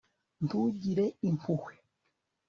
[0.45, 1.73] ntugire impuhwe